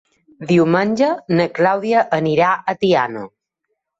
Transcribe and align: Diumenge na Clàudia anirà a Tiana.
Diumenge 0.51 1.09
na 1.41 1.45
Clàudia 1.59 2.05
anirà 2.19 2.49
a 2.73 2.77
Tiana. 2.85 3.27